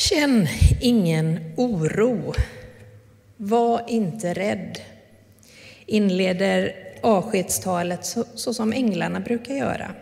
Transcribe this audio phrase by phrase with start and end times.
[0.00, 0.48] Känn
[0.80, 2.34] ingen oro.
[3.36, 4.78] Var inte rädd.
[5.86, 9.94] Inleder avskedstalet så, så som änglarna brukar göra.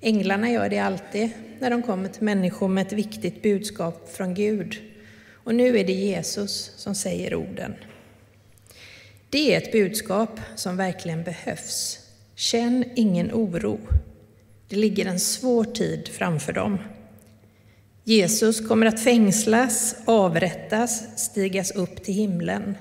[0.00, 4.76] Änglarna gör det alltid när de kommer till människor med ett viktigt budskap från Gud.
[5.32, 7.74] Och nu är det Jesus som säger orden.
[9.30, 11.98] Det är ett budskap som verkligen behövs.
[12.34, 13.78] Känn ingen oro.
[14.68, 16.78] Det ligger en svår tid framför dem.
[18.08, 22.74] Jesus kommer att fängslas, avrättas, stigas upp till himlen.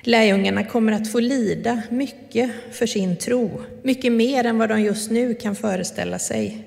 [0.00, 5.10] Lärjungarna kommer att få lida mycket för sin tro, mycket mer än vad de just
[5.10, 6.64] nu kan föreställa sig.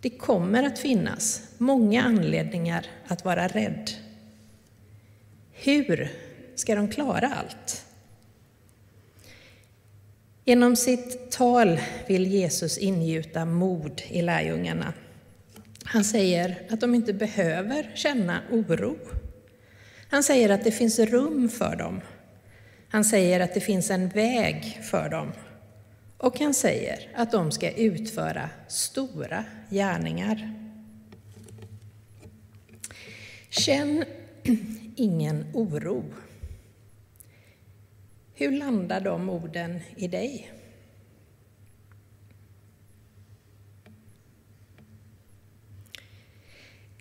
[0.00, 3.90] Det kommer att finnas många anledningar att vara rädd.
[5.52, 6.12] Hur
[6.54, 7.84] ska de klara allt?
[10.44, 14.92] Genom sitt tal vill Jesus ingjuta mod i lärjungarna.
[15.90, 18.96] Han säger att de inte behöver känna oro.
[20.10, 22.00] Han säger att det finns rum för dem.
[22.88, 25.32] Han säger att det finns en väg för dem.
[26.18, 30.54] Och han säger att de ska utföra stora gärningar.
[33.50, 34.04] Känn
[34.96, 36.04] ingen oro.
[38.34, 40.57] Hur landar de orden i dig?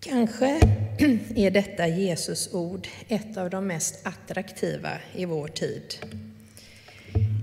[0.10, 0.60] Kanske
[1.36, 5.96] är detta Jesus ord ett av de mest attraktiva i vår tid.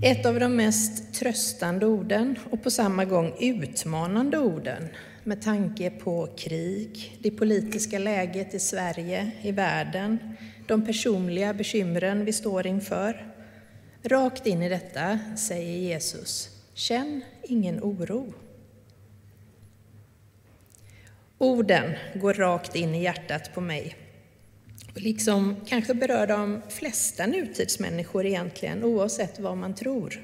[0.03, 4.87] Ett av de mest tröstande orden och på samma gång utmanande orden
[5.23, 10.19] med tanke på krig, det politiska läget i Sverige, i världen,
[10.67, 13.33] de personliga bekymren vi står inför.
[14.03, 18.33] Rakt in i detta säger Jesus, känn ingen oro.
[21.45, 23.95] Orden går rakt in i hjärtat på mig.
[24.93, 30.23] Och liksom kanske berör de flesta nutidsmänniskor egentligen, oavsett vad man tror.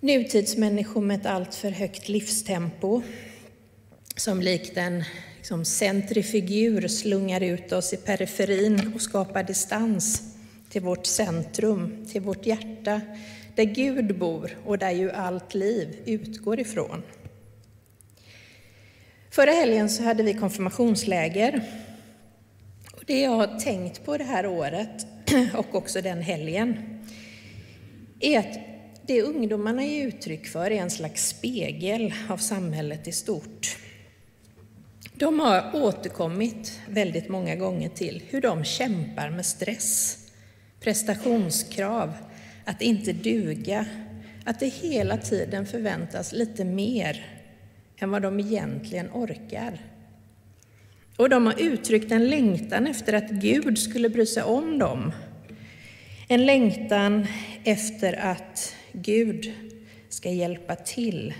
[0.00, 3.02] Nutidsmänniskor med ett alltför högt livstempo,
[4.16, 5.04] som likt en
[5.36, 10.22] liksom, centrifugur slungar ut oss i periferin och skapar distans
[10.70, 13.00] till vårt centrum, till vårt hjärta,
[13.54, 17.02] där Gud bor och där ju allt liv utgår ifrån.
[19.36, 21.62] Förra helgen så hade vi konfirmationsläger.
[22.92, 25.06] Och det jag har tänkt på det här året,
[25.54, 27.00] och också den helgen,
[28.20, 28.58] är att
[29.06, 33.76] det ungdomarna ger uttryck för är en slags spegel av samhället i stort.
[35.14, 40.18] De har återkommit väldigt många gånger till hur de kämpar med stress,
[40.80, 42.12] prestationskrav,
[42.64, 43.86] att inte duga,
[44.44, 47.35] att det hela tiden förväntas lite mer
[47.98, 49.80] än vad de egentligen orkar.
[51.16, 55.12] Och de har uttryckt en längtan efter att Gud skulle bry sig om dem.
[56.28, 57.26] En längtan
[57.64, 59.52] efter att Gud
[60.08, 61.34] ska hjälpa till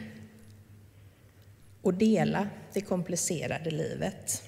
[1.83, 4.43] och dela det komplicerade livet.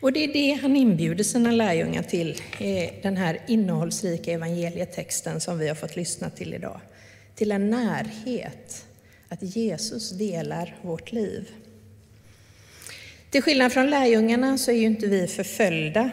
[0.00, 5.58] Och det är det han inbjuder sina lärjungar till i den här innehållsrika evangelietexten som
[5.58, 6.80] vi har fått lyssna till idag.
[7.34, 8.87] Till en närhet
[9.28, 11.50] att Jesus delar vårt liv.
[13.30, 16.10] Till skillnad från lärjungarna så är ju inte vi förföljda.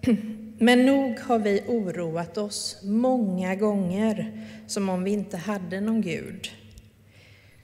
[0.58, 6.50] Men nog har vi oroat oss många gånger som om vi inte hade någon Gud.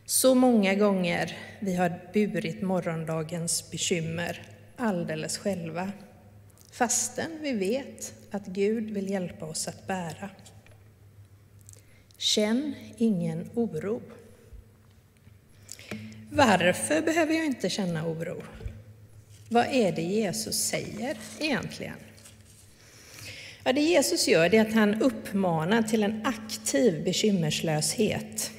[0.05, 4.43] Så många gånger vi har burit morgondagens bekymmer
[4.77, 5.93] alldeles själva,
[6.73, 10.31] fastän vi vet att Gud vill hjälpa oss att bära.
[12.17, 14.03] Känn ingen oro.
[16.35, 18.43] Varför behöver jag inte känna oro?
[19.49, 21.95] Vad är det Jesus säger egentligen?
[23.65, 28.51] Ja, det Jesus gör är att han uppmanar till en aktiv bekymmerslöshet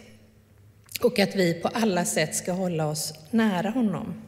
[1.01, 4.21] och att vi på alla sätt ska hålla oss nära honom.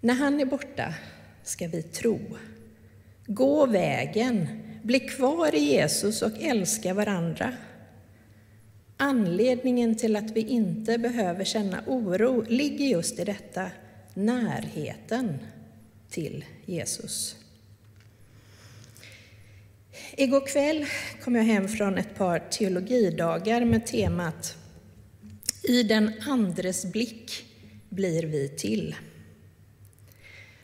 [0.00, 0.94] När han är borta
[1.42, 2.20] ska vi tro,
[3.26, 4.48] gå vägen,
[4.82, 7.52] bli kvar i Jesus och älska varandra
[8.96, 13.70] Anledningen till att vi inte behöver känna oro ligger just i detta,
[14.14, 15.38] närheten
[16.10, 17.36] till Jesus.
[20.16, 20.86] Igår kväll
[21.24, 24.56] kom jag hem från ett par teologidagar med temat
[25.62, 27.44] I den andres blick
[27.88, 28.96] blir vi till.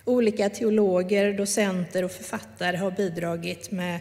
[0.05, 4.01] Olika teologer, docenter och författare har bidragit med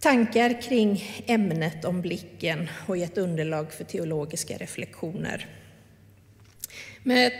[0.00, 5.46] tankar kring ämnet om blicken och gett underlag för teologiska reflektioner.
[7.02, 7.32] Med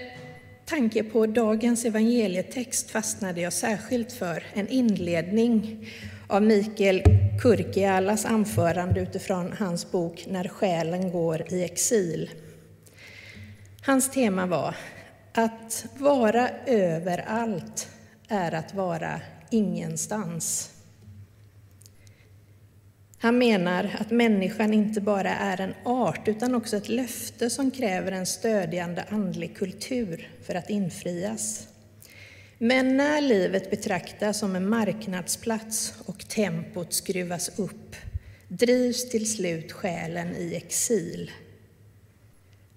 [0.65, 5.89] tanke på dagens evangelietext fastnade jag särskilt för en inledning
[6.27, 7.03] av Mikael
[7.43, 12.31] Kurkialas anförande utifrån hans bok När själen går i exil.
[13.87, 14.77] Hans tema var
[15.33, 17.89] att vara överallt
[18.29, 19.21] är att vara
[19.51, 20.71] ingenstans.
[23.23, 28.13] Han menar att människan inte bara är en art utan också ett löfte som kräver
[28.13, 31.69] en stödjande andlig kultur för att infrias.
[32.59, 37.97] Men när livet betraktas som en marknadsplats och tempot skruvas upp
[38.49, 41.31] drivs till slut själen i exil.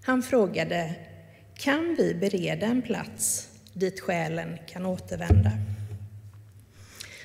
[0.02, 0.96] Han frågade,
[1.58, 5.52] kan vi bereda en plats dit själen kan återvända?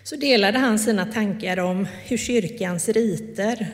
[0.09, 3.69] Så delade han sina tankar om hur kyrkans riter,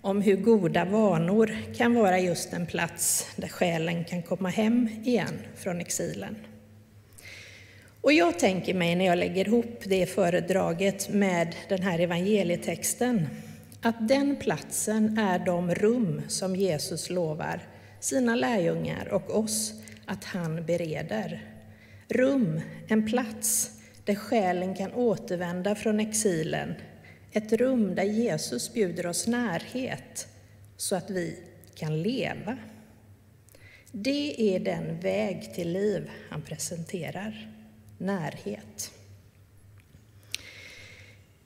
[0.00, 5.38] om hur goda vanor kan vara just en plats där själen kan komma hem igen
[5.56, 6.36] från exilen.
[8.00, 13.28] Och jag tänker mig när jag lägger ihop det föredraget med den här evangelietexten,
[13.82, 17.60] att den platsen är de rum som Jesus lovar
[18.00, 19.72] sina lärjungar och oss
[20.06, 21.44] att han bereder.
[22.08, 26.74] Rum, en plats där själen kan återvända från exilen.
[27.32, 30.28] Ett rum där Jesus bjuder oss närhet
[30.76, 31.38] så att vi
[31.74, 32.56] kan leva.
[33.92, 37.52] Det är den väg till liv han presenterar
[37.98, 38.90] närhet.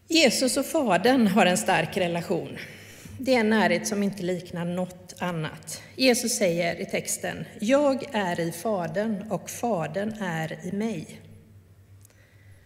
[0.09, 2.59] Jesus och Fadern har en stark relation.
[3.19, 5.83] Det är en närhet som inte liknar något annat.
[5.97, 11.21] Jesus säger i texten, jag är i Fadern och Fadern är i mig.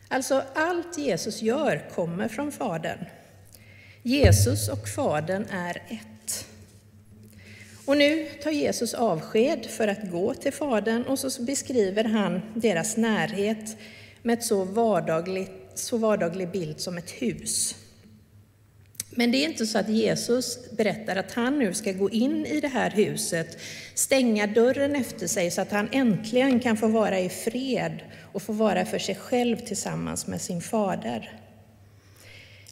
[0.09, 3.05] Alltså allt Jesus gör kommer från Fadern.
[4.03, 6.47] Jesus och Fadern är ett.
[7.85, 12.97] Och nu tar Jesus avsked för att gå till Fadern och så beskriver han deras
[12.97, 13.77] närhet
[14.23, 17.75] med ett så, vardagligt, så vardaglig bild som ett hus.
[19.19, 22.61] Men det är inte så att Jesus berättar att han nu ska gå in i
[22.61, 23.59] det här huset,
[23.95, 27.99] stänga dörren efter sig så att han äntligen kan få vara i fred
[28.33, 31.41] och få vara för sig själv tillsammans med sin fader.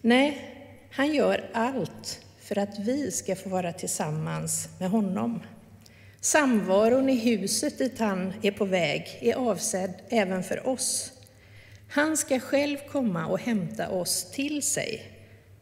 [0.00, 0.38] Nej,
[0.90, 5.40] han gör allt för att vi ska få vara tillsammans med honom.
[6.20, 11.12] Samvaron i huset dit han är på väg är avsedd även för oss.
[11.88, 15.15] Han ska själv komma och hämta oss till sig.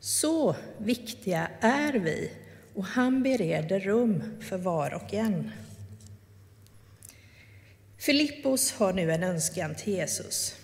[0.04, 2.30] Så viktiga är vi
[2.74, 5.50] och han bereder rum för var och en.
[7.98, 10.56] Filippos har nu en önskan till Jesus.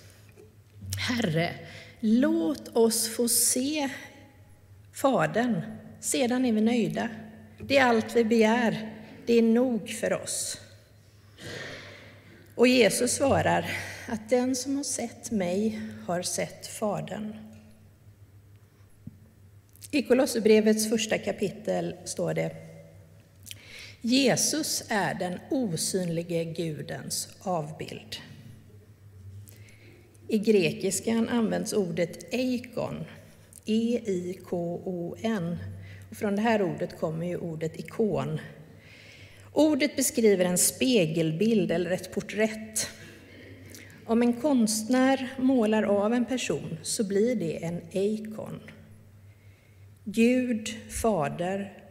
[1.08, 1.54] Herre,
[2.00, 3.88] låt oss få se
[4.92, 5.62] Fadern
[6.00, 7.08] sedan är vi nöjda.
[7.58, 8.94] Det är allt vi begär.
[9.26, 10.60] Det är nog för oss.
[12.54, 13.70] Och Jesus svarar
[14.08, 17.49] att den som har sett mig har sett Fadern.
[19.92, 22.50] I Kolosserbrevets första kapitel står det
[24.00, 28.16] Jesus är den osynlige Gudens avbild.
[30.28, 33.04] I grekiskan används ordet eikon,
[33.66, 35.56] E-I-K-O-N,
[36.10, 38.40] och från det här ordet kommer ju ordet ikon.
[39.52, 42.88] Ordet beskriver en spegelbild eller ett porträtt.
[44.06, 48.60] Om en konstnär målar av en person så blir det en eikon.
[50.04, 51.84] Gud, Fader,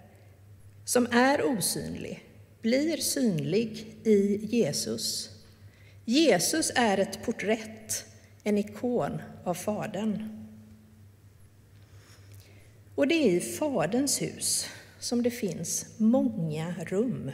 [0.85, 2.23] som är osynlig,
[2.61, 5.29] blir synlig i Jesus.
[6.05, 8.05] Jesus är ett porträtt,
[8.43, 10.45] en ikon av Fadern.
[12.95, 14.67] Och det är i Faderns hus
[14.99, 17.31] som det finns många rum.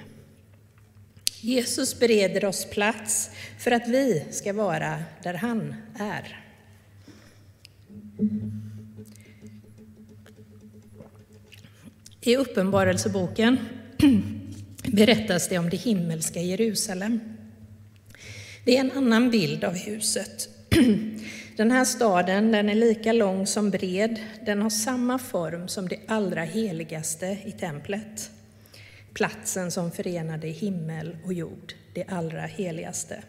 [1.41, 3.29] Jesus bereder oss plats
[3.59, 6.45] för att vi ska vara där han är.
[12.27, 13.57] I Uppenbarelseboken
[14.83, 17.19] berättas det om det himmelska Jerusalem.
[18.63, 20.49] Det är en annan bild av huset.
[21.57, 24.19] Den här staden den är lika lång som bred.
[24.45, 28.29] Den har samma form som det allra heligaste i templet.
[29.13, 33.23] Platsen som förenade himmel och jord, det allra heligaste.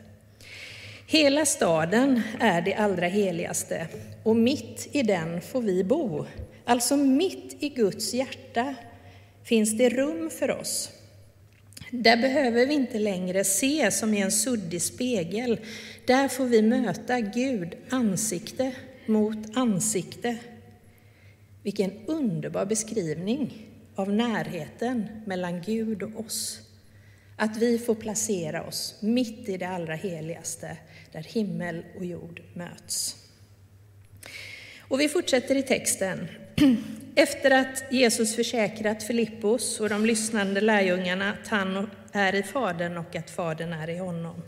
[1.07, 3.89] Hela staden är det allra heligaste
[4.23, 6.27] och mitt i den får vi bo.
[6.69, 8.75] Alltså mitt i Guds hjärta
[9.45, 10.91] finns det rum för oss.
[11.91, 15.61] Där behöver vi inte längre se som i en suddig spegel.
[16.07, 18.73] Där får vi möta Gud ansikte
[19.07, 20.39] mot ansikte.
[21.63, 26.61] Vilken underbar beskrivning av närheten mellan Gud och oss.
[27.37, 30.77] Att vi får placera oss mitt i det allra heligaste,
[31.13, 33.17] där himmel och jord möts.
[34.81, 36.29] Och vi fortsätter i texten.
[37.15, 43.17] Efter att Jesus försäkrat Filippos och de lyssnande lärjungarna att han är i Fadern och
[43.17, 44.43] att Fadern är i honom,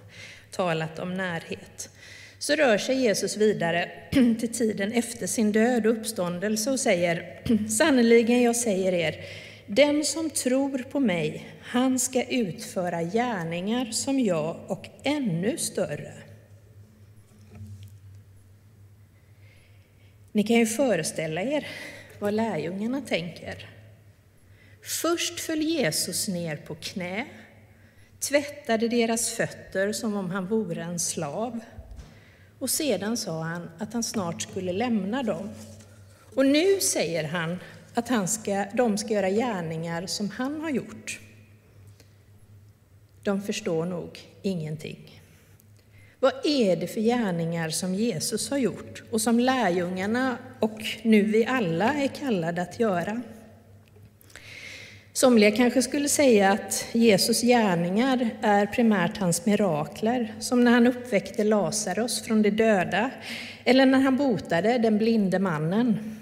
[0.50, 1.90] talat om närhet,
[2.38, 8.42] så rör sig Jesus vidare till tiden efter sin död och uppståndelse och säger, sannerligen
[8.42, 9.24] jag säger er,
[9.66, 16.12] den som tror på mig, han ska utföra gärningar som jag och ännu större.
[20.32, 21.66] Ni kan ju föreställa er
[22.18, 23.68] vad lärjungarna tänker.
[24.82, 27.26] Först föll Jesus ner på knä,
[28.20, 31.60] tvättade deras fötter som om han vore en slav.
[32.58, 35.50] Och sedan sa han att han snart skulle lämna dem.
[36.34, 37.58] Och nu säger han
[37.94, 41.20] att han ska, de ska göra gärningar som han har gjort.
[43.22, 45.17] De förstår nog ingenting.
[46.20, 51.46] Vad är det för gärningar som Jesus har gjort och som lärjungarna och nu vi
[51.46, 53.22] alla är kallade att göra?
[55.12, 61.44] Somliga kanske skulle säga att Jesus gärningar är primärt hans mirakler, som när han uppväckte
[61.44, 63.10] Lazarus från de döda
[63.64, 66.16] eller när han botade den blinde mannen.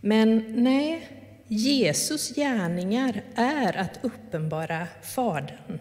[0.00, 1.08] Men nej,
[1.48, 5.78] Jesus gärningar är att uppenbara Fadern,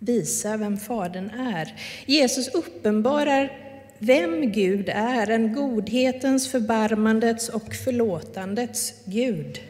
[0.00, 1.74] visa vem Fadern är.
[2.06, 3.52] Jesus uppenbarar
[3.98, 9.60] vem Gud är, en godhetens, förbarmandets och förlåtandets Gud.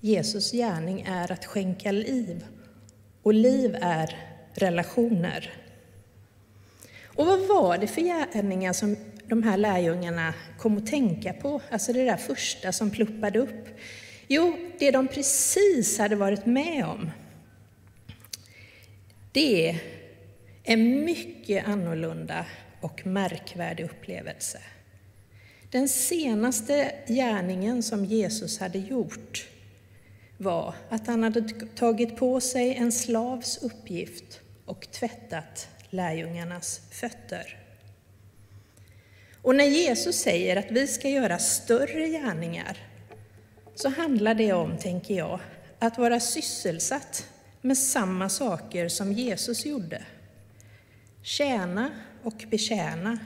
[0.00, 2.44] Jesus gärning är att skänka liv,
[3.22, 4.16] och liv är
[4.54, 5.50] relationer.
[7.04, 8.96] Och vad var det för gärningar som
[9.28, 13.68] de här lärjungarna kom att tänka på, alltså det där första som pluppade upp?
[14.28, 17.10] Jo, det de precis hade varit med om.
[19.32, 19.78] Det är
[20.62, 22.46] en mycket annorlunda
[22.80, 24.58] och märkvärdig upplevelse.
[25.70, 29.48] Den senaste gärningen som Jesus hade gjort
[30.38, 31.42] var att han hade
[31.74, 37.58] tagit på sig en slavs uppgift och tvättat lärjungarnas fötter.
[39.42, 42.78] Och när Jesus säger att vi ska göra större gärningar
[43.74, 45.40] så handlar det om, tänker jag,
[45.78, 47.26] att vara sysselsatt
[47.62, 50.02] med samma saker som Jesus gjorde.
[51.22, 51.90] Tjäna
[52.22, 53.18] och betjäna.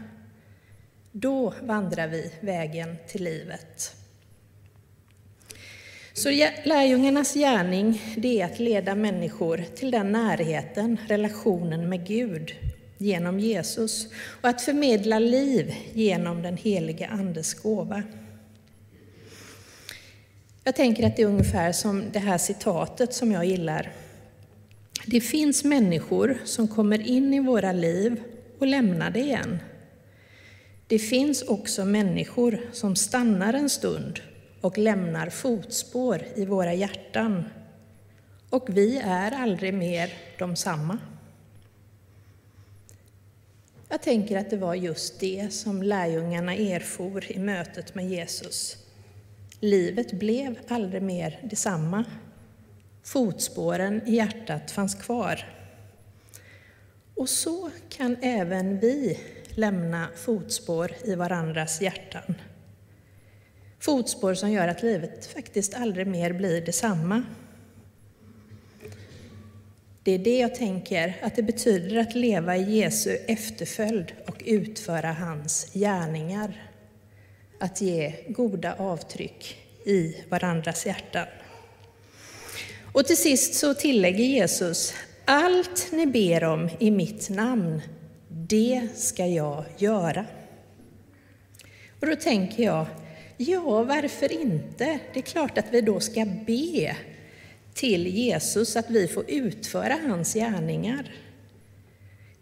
[1.12, 3.96] Då vandrar vi vägen till livet.
[6.12, 6.30] Så
[6.64, 12.54] lärjungarnas gärning det är att leda människor till den närheten, relationen med Gud,
[12.98, 14.08] genom Jesus
[14.40, 18.02] och att förmedla liv genom den heliga Andes gåva.
[20.64, 23.92] Jag tänker att det är ungefär som det här citatet som jag gillar.
[25.08, 28.22] Det finns människor som kommer in i våra liv
[28.58, 29.58] och lämnar det igen.
[30.86, 34.20] Det finns också människor som stannar en stund
[34.60, 37.44] och lämnar fotspår i våra hjärtan.
[38.50, 40.98] Och vi är aldrig mer de samma.
[43.88, 48.76] Jag tänker att det var just det som lärjungarna erfor i mötet med Jesus.
[49.60, 52.04] Livet blev aldrig mer detsamma.
[53.06, 55.44] Fotspåren i hjärtat fanns kvar.
[57.14, 62.34] Och så kan även vi lämna fotspår i varandras hjärtan.
[63.78, 67.22] Fotspår som gör att livet faktiskt aldrig mer blir detsamma.
[70.02, 75.12] Det är det jag tänker att det betyder att leva i Jesu efterföljd och utföra
[75.12, 76.70] hans gärningar.
[77.60, 81.26] Att ge goda avtryck i varandras hjärtan.
[82.96, 87.82] Och till sist så tillägger Jesus, allt ni ber om i mitt namn,
[88.28, 90.26] det ska jag göra.
[92.00, 92.86] Och då tänker jag,
[93.36, 94.98] Ja, varför inte?
[95.14, 96.96] Det är klart att vi då ska be
[97.74, 101.14] till Jesus att vi får utföra hans gärningar.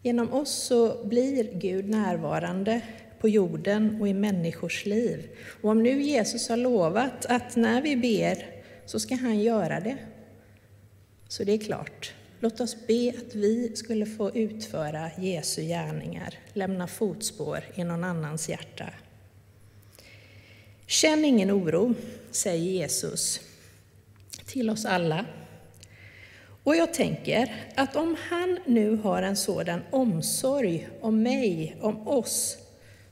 [0.03, 2.81] Genom oss så blir Gud närvarande
[3.21, 5.29] på jorden och i människors liv.
[5.63, 8.47] Och om nu Jesus har lovat att när vi ber
[8.87, 9.97] så ska han göra det,
[11.35, 12.15] så det är klart.
[12.41, 18.49] Låt oss be att vi skulle få utföra Jesu gärningar, lämna fotspår i någon annans
[18.49, 18.91] hjärta.
[20.87, 21.95] Känn ingen oro,
[22.31, 23.41] säger Jesus
[24.47, 25.27] till oss alla.
[26.65, 32.59] Och jag tänker att om han nu har en sådan omsorg om mig, om oss,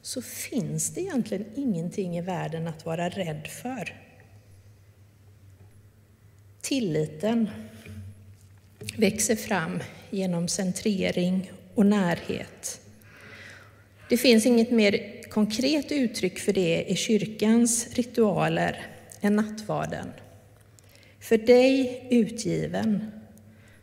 [0.03, 3.97] så finns det egentligen ingenting i världen att vara rädd för.
[6.61, 7.49] Tilliten
[8.97, 9.79] växer fram
[10.11, 12.81] genom centrering och närhet.
[14.09, 18.87] Det finns inget mer konkret uttryck för det i kyrkans ritualer
[19.21, 20.07] än nattvarden.
[21.21, 23.11] För dig utgiven,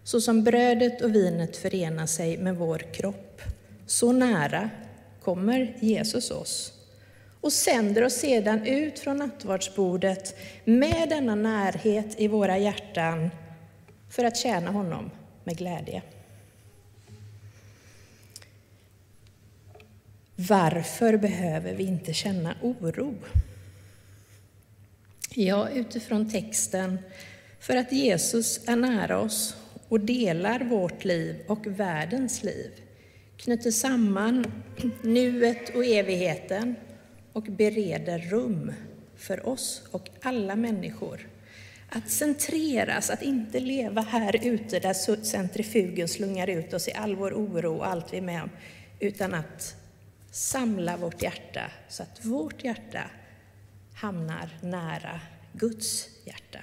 [0.04, 3.42] så som brödet och vinet förenar sig med vår kropp,
[3.86, 4.70] så nära
[5.24, 6.74] kommer Jesus oss
[7.42, 13.30] och sänder oss sedan ut från nattvardsbordet med denna närhet i våra hjärtan
[14.10, 15.12] för att tjäna honom
[15.44, 16.02] med glädje.
[20.36, 23.16] Varför behöver vi inte känna oro?
[25.34, 27.00] Ja, utifrån texten,
[27.60, 29.56] för att Jesus är nära oss
[29.88, 32.72] och delar vårt liv och världens liv,
[33.38, 34.46] knyter samman
[35.02, 36.76] nuet och evigheten
[37.34, 38.74] och bereder rum
[39.16, 41.28] för oss och alla människor.
[41.90, 47.32] Att centreras, att inte leva här ute där centrifugen slungar ut oss i all vår
[47.34, 48.50] oro och allt vi är med om,
[49.00, 49.76] utan att
[50.32, 53.04] samla vårt hjärta så att vårt hjärta
[53.96, 55.20] hamnar nära
[55.54, 56.60] Guds hjärta.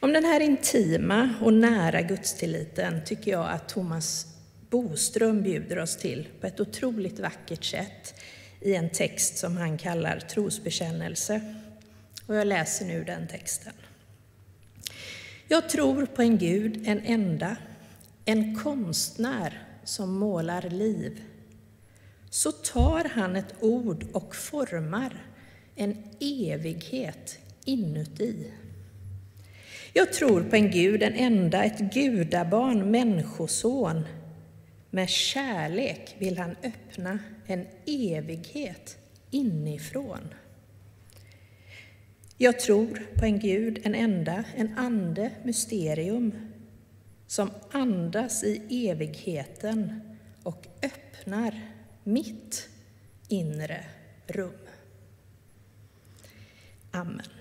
[0.00, 4.26] Om den här intima och nära gudstilliten tycker jag att Thomas
[4.70, 8.14] Boström bjuder oss till på ett otroligt vackert sätt
[8.60, 11.40] i en text som han kallar trosbekännelse.
[12.30, 13.72] Och jag läser nu den texten.
[15.48, 17.56] Jag tror på en Gud, en enda,
[18.24, 21.22] en konstnär som målar liv.
[22.30, 25.24] Så tar han ett ord och formar
[25.74, 28.52] en evighet inuti.
[29.92, 34.04] Jag tror på en Gud, en enda, ett gudabarn, människoson.
[34.90, 38.96] Med kärlek vill han öppna en evighet
[39.30, 40.34] inifrån.
[42.42, 46.32] Jag tror på en Gud, en enda, en ande, mysterium,
[47.26, 50.00] som andas i evigheten
[50.42, 51.60] och öppnar
[52.04, 52.68] mitt
[53.28, 53.84] inre
[54.26, 54.58] rum.
[56.90, 57.39] Amen.